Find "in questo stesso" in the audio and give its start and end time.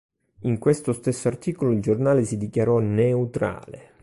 0.45-1.27